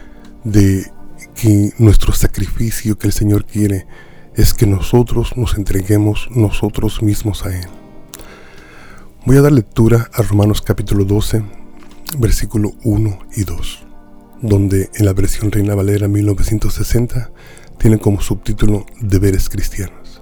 de 0.43 0.91
que 1.39 1.73
nuestro 1.77 2.11
sacrificio 2.11 2.97
que 2.97 3.07
el 3.07 3.13
Señor 3.13 3.45
quiere 3.45 3.87
es 4.35 4.53
que 4.53 4.65
nosotros 4.65 5.37
nos 5.37 5.55
entreguemos 5.55 6.27
nosotros 6.31 7.01
mismos 7.01 7.45
a 7.45 7.57
Él. 7.57 7.67
Voy 9.25 9.37
a 9.37 9.41
dar 9.41 9.53
lectura 9.53 10.09
a 10.13 10.21
Romanos 10.21 10.61
capítulo 10.61 11.05
12, 11.05 11.41
versículo 12.17 12.73
1 12.83 13.19
y 13.37 13.45
2, 13.45 13.85
donde 14.41 14.89
en 14.93 15.05
la 15.05 15.13
versión 15.13 15.49
Reina 15.49 15.75
Valera 15.75 16.09
1960 16.09 17.31
tiene 17.77 17.99
como 17.99 18.19
subtítulo 18.19 18.85
Deberes 18.99 19.47
Cristianos. 19.47 20.21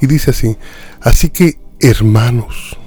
Y 0.00 0.06
dice 0.06 0.30
así, 0.30 0.56
así 1.02 1.28
que 1.28 1.58
Hermanos, 1.80 2.78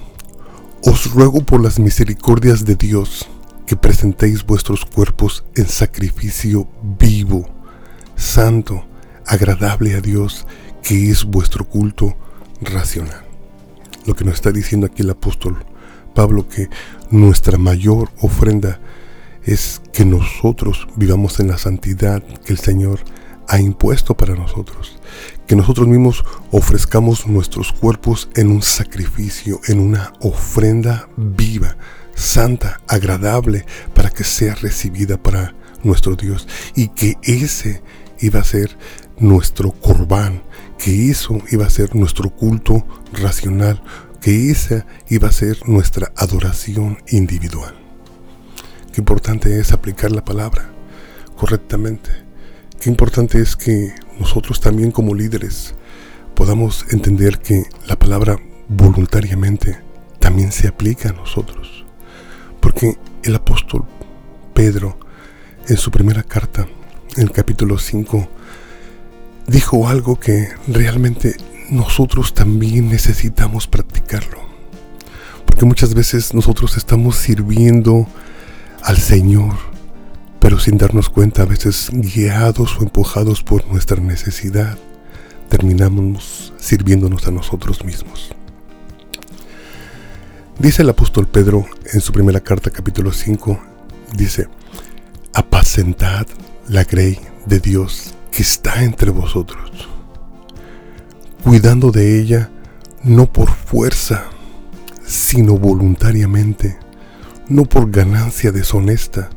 os 0.82 1.12
ruego 1.12 1.44
por 1.44 1.62
las 1.62 1.78
misericordias 1.78 2.64
de 2.64 2.74
Dios 2.74 3.28
que 3.66 3.76
presentéis 3.76 4.44
vuestros 4.44 4.84
cuerpos 4.84 5.44
en 5.54 5.68
sacrificio 5.68 6.68
vivo, 6.98 7.48
santo, 8.16 8.84
agradable 9.26 9.94
a 9.94 10.00
Dios, 10.00 10.46
que 10.82 11.10
es 11.10 11.24
vuestro 11.24 11.64
culto 11.64 12.16
racional. 12.60 13.24
Lo 14.06 14.14
que 14.14 14.24
nos 14.24 14.34
está 14.34 14.52
diciendo 14.52 14.86
aquí 14.86 15.02
el 15.02 15.10
apóstol 15.10 15.64
Pablo, 16.14 16.48
que 16.48 16.68
nuestra 17.10 17.58
mayor 17.58 18.10
ofrenda 18.20 18.80
es 19.42 19.82
que 19.92 20.04
nosotros 20.04 20.86
vivamos 20.96 21.40
en 21.40 21.48
la 21.48 21.58
santidad 21.58 22.22
que 22.22 22.52
el 22.52 22.58
Señor 22.58 23.00
ha 23.48 23.58
impuesto 23.60 24.16
para 24.16 24.34
nosotros. 24.34 24.98
Que 25.46 25.56
nosotros 25.56 25.86
mismos 25.86 26.24
ofrezcamos 26.50 27.26
nuestros 27.26 27.72
cuerpos 27.72 28.30
en 28.36 28.50
un 28.50 28.62
sacrificio, 28.62 29.60
en 29.68 29.80
una 29.80 30.12
ofrenda 30.20 31.08
viva, 31.16 31.76
santa, 32.14 32.80
agradable, 32.88 33.66
para 33.94 34.10
que 34.10 34.24
sea 34.24 34.54
recibida 34.54 35.22
para 35.22 35.54
nuestro 35.82 36.16
Dios. 36.16 36.48
Y 36.74 36.88
que 36.88 37.16
ese 37.22 37.82
iba 38.20 38.40
a 38.40 38.44
ser 38.44 38.76
nuestro 39.18 39.72
corbán, 39.72 40.42
que 40.78 41.10
eso 41.10 41.38
iba 41.50 41.66
a 41.66 41.70
ser 41.70 41.94
nuestro 41.94 42.30
culto 42.30 42.86
racional, 43.12 43.82
que 44.20 44.50
esa 44.50 44.86
iba 45.08 45.28
a 45.28 45.32
ser 45.32 45.58
nuestra 45.68 46.12
adoración 46.16 46.98
individual. 47.08 47.74
Qué 48.92 49.00
importante 49.00 49.58
es 49.58 49.72
aplicar 49.72 50.12
la 50.12 50.24
palabra 50.24 50.70
correctamente 51.36 52.24
Qué 52.84 52.90
importante 52.90 53.40
es 53.40 53.56
que 53.56 53.94
nosotros 54.20 54.60
también 54.60 54.90
como 54.90 55.14
líderes 55.14 55.74
podamos 56.34 56.84
entender 56.90 57.38
que 57.38 57.64
la 57.88 57.98
palabra 57.98 58.36
voluntariamente 58.68 59.78
también 60.18 60.52
se 60.52 60.68
aplica 60.68 61.08
a 61.08 61.12
nosotros. 61.14 61.83
Porque 62.64 62.96
el 63.22 63.34
apóstol 63.34 63.84
Pedro 64.54 64.98
en 65.68 65.76
su 65.76 65.90
primera 65.90 66.22
carta, 66.22 66.66
en 67.14 67.24
el 67.24 67.30
capítulo 67.30 67.76
5, 67.76 68.26
dijo 69.46 69.86
algo 69.86 70.18
que 70.18 70.48
realmente 70.66 71.36
nosotros 71.68 72.32
también 72.32 72.88
necesitamos 72.88 73.66
practicarlo. 73.66 74.38
Porque 75.44 75.66
muchas 75.66 75.92
veces 75.92 76.32
nosotros 76.32 76.78
estamos 76.78 77.16
sirviendo 77.16 78.06
al 78.82 78.96
Señor 78.96 79.74
pero 80.40 80.58
sin 80.58 80.76
darnos 80.76 81.08
cuenta, 81.08 81.40
a 81.40 81.46
veces 81.46 81.88
guiados 81.90 82.76
o 82.78 82.82
empujados 82.82 83.42
por 83.42 83.66
nuestra 83.66 83.98
necesidad, 83.98 84.76
terminamos 85.48 86.52
sirviéndonos 86.58 87.26
a 87.26 87.30
nosotros 87.30 87.82
mismos. 87.82 88.34
Dice 90.58 90.82
el 90.82 90.90
apóstol 90.90 91.26
Pedro 91.26 91.66
en 91.92 92.00
su 92.00 92.12
primera 92.12 92.40
carta 92.40 92.70
capítulo 92.70 93.12
5, 93.12 93.58
dice, 94.16 94.46
apacentad 95.32 96.28
la 96.68 96.84
grey 96.84 97.18
de 97.44 97.58
Dios 97.58 98.14
que 98.30 98.42
está 98.42 98.84
entre 98.84 99.10
vosotros, 99.10 99.88
cuidando 101.42 101.90
de 101.90 102.20
ella 102.20 102.50
no 103.02 103.30
por 103.30 103.50
fuerza, 103.50 104.26
sino 105.04 105.58
voluntariamente, 105.58 106.78
no 107.48 107.64
por 107.64 107.90
ganancia 107.90 108.52
deshonesta, 108.52 109.30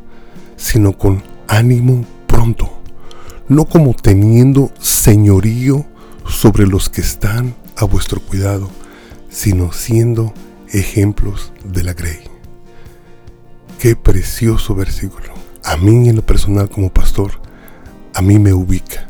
sino 0.56 1.00
con 1.00 1.24
ánimo 1.48 2.06
pronto, 2.28 2.80
no 3.50 3.66
como 3.66 3.96
teniendo 3.96 4.72
señorío 4.80 5.84
sobre 6.28 6.68
los 6.68 6.90
que 6.90 7.02
están 7.02 7.56
a 7.76 7.86
vuestro 7.86 8.22
cuidado, 8.22 8.70
sino 9.30 9.72
siendo 9.74 10.32
ejemplos 10.72 11.54
de 11.64 11.84
la 11.84 11.94
grey. 11.94 12.20
Qué 13.80 13.96
precioso 13.96 14.76
versículo. 14.76 15.34
A 15.64 15.78
mí 15.78 16.10
en 16.10 16.16
lo 16.16 16.26
personal 16.26 16.70
como 16.70 16.92
pastor, 16.92 17.32
a 18.14 18.22
mí 18.22 18.40
me 18.40 18.54
ubica. 18.54 19.08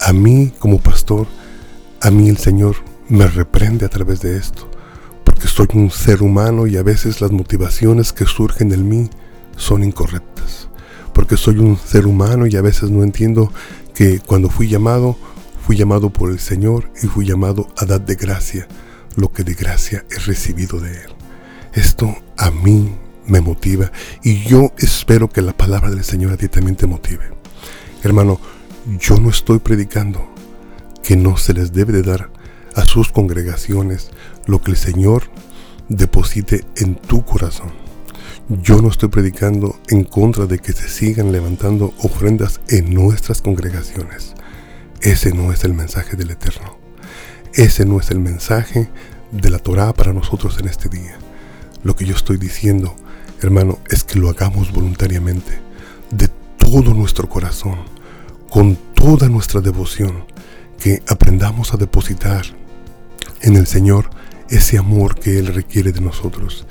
A 0.00 0.12
mí 0.12 0.52
como 0.58 0.78
pastor, 0.78 1.26
a 2.00 2.10
mí 2.10 2.28
el 2.28 2.38
Señor 2.38 2.76
me 3.08 3.26
reprende 3.26 3.86
a 3.86 3.88
través 3.88 4.20
de 4.20 4.36
esto, 4.36 4.68
porque 5.24 5.48
soy 5.48 5.68
un 5.74 5.90
ser 5.90 6.22
humano 6.22 6.66
y 6.66 6.76
a 6.76 6.82
veces 6.82 7.20
las 7.20 7.30
motivaciones 7.30 8.12
que 8.12 8.24
surgen 8.24 8.72
en 8.72 8.88
mí 8.88 9.10
son 9.56 9.84
incorrectas. 9.84 10.68
Porque 11.12 11.36
soy 11.36 11.58
un 11.58 11.76
ser 11.76 12.06
humano 12.06 12.46
y 12.46 12.56
a 12.56 12.62
veces 12.62 12.90
no 12.90 13.02
entiendo 13.02 13.52
que 13.94 14.20
cuando 14.20 14.48
fui 14.48 14.68
llamado, 14.68 15.16
fui 15.66 15.76
llamado 15.76 16.10
por 16.10 16.30
el 16.30 16.38
Señor 16.38 16.90
y 17.02 17.06
fui 17.06 17.26
llamado 17.26 17.68
a 17.76 17.84
dar 17.84 18.04
de 18.04 18.14
gracia 18.14 18.68
lo 19.16 19.32
que 19.32 19.44
de 19.44 19.54
gracia 19.54 20.04
he 20.10 20.18
recibido 20.18 20.80
de 20.80 20.92
Él. 20.92 21.10
Esto 21.72 22.16
a 22.36 22.50
mí 22.50 22.94
me 23.26 23.40
motiva 23.40 23.92
y 24.22 24.42
yo 24.44 24.72
espero 24.78 25.28
que 25.28 25.42
la 25.42 25.56
palabra 25.56 25.90
del 25.90 26.04
Señor 26.04 26.32
a 26.32 26.36
ti 26.36 26.48
también 26.48 26.76
te 26.76 26.86
motive. 26.86 27.30
Hermano, 28.02 28.40
yo 28.98 29.18
no 29.18 29.30
estoy 29.30 29.58
predicando 29.58 30.28
que 31.02 31.16
no 31.16 31.36
se 31.36 31.52
les 31.54 31.72
debe 31.72 31.92
de 31.92 32.02
dar 32.02 32.30
a 32.74 32.84
sus 32.84 33.10
congregaciones 33.10 34.10
lo 34.46 34.62
que 34.62 34.70
el 34.70 34.76
Señor 34.76 35.24
deposite 35.88 36.64
en 36.76 36.94
tu 36.94 37.24
corazón. 37.24 37.72
Yo 38.48 38.80
no 38.80 38.88
estoy 38.88 39.10
predicando 39.10 39.78
en 39.88 40.04
contra 40.04 40.46
de 40.46 40.58
que 40.58 40.72
se 40.72 40.88
sigan 40.88 41.32
levantando 41.32 41.92
ofrendas 41.98 42.60
en 42.68 42.94
nuestras 42.94 43.42
congregaciones. 43.42 44.34
Ese 45.02 45.32
no 45.32 45.52
es 45.52 45.64
el 45.64 45.74
mensaje 45.74 46.16
del 46.16 46.30
Eterno. 46.30 46.87
Ese 47.54 47.84
no 47.84 48.00
es 48.00 48.10
el 48.10 48.20
mensaje 48.20 48.88
de 49.32 49.50
la 49.50 49.58
Torá 49.58 49.92
para 49.92 50.12
nosotros 50.12 50.58
en 50.58 50.68
este 50.68 50.88
día. 50.88 51.18
Lo 51.82 51.96
que 51.96 52.04
yo 52.04 52.14
estoy 52.14 52.36
diciendo, 52.36 52.94
hermano, 53.40 53.78
es 53.88 54.04
que 54.04 54.18
lo 54.18 54.28
hagamos 54.28 54.72
voluntariamente, 54.72 55.60
de 56.10 56.28
todo 56.56 56.94
nuestro 56.94 57.28
corazón, 57.28 57.78
con 58.48 58.76
toda 58.94 59.28
nuestra 59.28 59.60
devoción, 59.60 60.24
que 60.78 61.02
aprendamos 61.08 61.74
a 61.74 61.76
depositar 61.76 62.44
en 63.42 63.56
el 63.56 63.66
Señor 63.66 64.10
ese 64.48 64.78
amor 64.78 65.18
que 65.18 65.38
Él 65.38 65.48
requiere 65.48 65.92
de 65.92 66.00
nosotros 66.00 66.66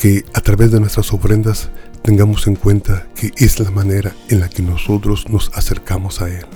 que 0.00 0.24
a 0.32 0.40
través 0.40 0.70
de 0.70 0.80
nuestras 0.80 1.12
ofrendas 1.12 1.68
tengamos 2.02 2.46
en 2.46 2.56
cuenta 2.56 3.06
que 3.14 3.32
es 3.36 3.60
la 3.60 3.70
manera 3.70 4.14
en 4.28 4.40
la 4.40 4.48
que 4.48 4.62
nosotros 4.62 5.28
nos 5.28 5.50
acercamos 5.54 6.22
a 6.22 6.30
Él. 6.30 6.46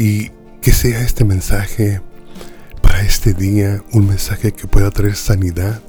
Y 0.00 0.32
que 0.60 0.72
sea 0.72 1.00
este 1.00 1.24
mensaje 1.24 2.00
para 2.90 3.02
este 3.02 3.34
día 3.34 3.84
un 3.92 4.08
mensaje 4.08 4.50
que 4.50 4.66
pueda 4.66 4.90
traer 4.90 5.14
sanidad 5.14 5.80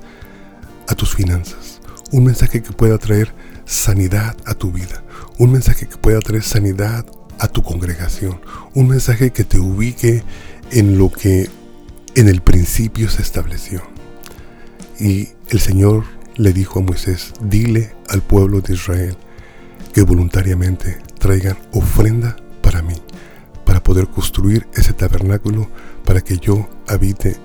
a 0.88 0.94
tus 0.94 1.16
finanzas, 1.16 1.82
un 2.12 2.26
mensaje 2.26 2.62
que 2.62 2.74
pueda 2.74 3.00
traer 3.00 3.34
sanidad 3.66 4.38
a 4.46 4.54
tu 4.54 4.72
vida, 4.72 5.04
un 5.40 5.52
mensaje 5.52 5.88
que 5.88 5.98
pueda 5.98 6.20
traer 6.20 6.44
sanidad 6.44 7.04
a 7.40 7.48
tu 7.48 7.64
congregación, 7.64 8.40
un 8.76 8.88
mensaje 8.88 9.32
que 9.32 9.44
te 9.44 9.58
ubique 9.58 10.22
en 10.70 11.00
lo 11.00 11.12
que 11.12 11.50
en 12.14 12.28
el 12.28 12.42
principio 12.42 13.10
se 13.10 13.24
estableció. 13.24 13.82
Y 15.00 15.30
el 15.50 15.60
Señor 15.60 16.04
le 16.36 16.54
dijo 16.54 16.82
a 16.82 16.84
Moisés, 16.84 17.34
dile 17.42 17.96
al 18.10 18.22
pueblo 18.22 18.62
de 18.62 18.76
Israel 18.76 19.18
que 19.92 20.04
voluntariamente 20.04 21.00
traigan 21.18 21.58
ofrenda 21.72 22.36
para 22.62 22.84
mí, 22.84 23.02
poder 23.82 24.08
construir 24.08 24.67
ese 24.74 24.94
tabernáculo 24.94 25.70
para 26.06 26.22
que 26.22 26.38
yo 26.38 26.67
habite 26.88 27.38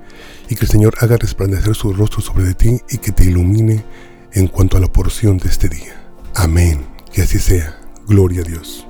y 0.49 0.55
que 0.55 0.65
el 0.65 0.71
Señor 0.71 0.95
haga 1.01 1.17
resplandecer 1.17 1.75
su 1.75 1.93
rostro 1.93 2.21
sobre 2.21 2.55
ti 2.55 2.81
y 2.89 2.99
que 2.99 3.13
te 3.13 3.25
ilumine 3.25 3.85
en 4.33 4.47
cuanto 4.47 4.77
a 4.77 4.81
la 4.81 4.87
porción 4.87 5.39
de 5.39 5.49
este 5.49 5.69
día. 5.69 5.95
Amén. 6.35 6.87
Que 7.13 7.23
así 7.23 7.39
sea. 7.39 7.79
Gloria 8.07 8.43
a 8.43 8.45
Dios. 8.45 8.87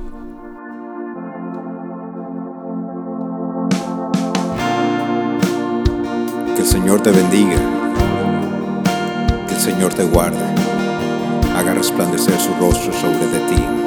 Que 6.54 6.62
el 6.62 6.68
Señor 6.68 7.02
te 7.02 7.10
bendiga. 7.10 7.56
Que 9.48 9.54
el 9.54 9.60
Señor 9.60 9.92
te 9.94 10.04
guarde. 10.04 10.61
Haga 11.62 11.74
resplandecer 11.74 12.40
su 12.40 12.52
rostro 12.54 12.92
sobre 12.92 13.24
de 13.24 13.38
ti. 13.48 13.82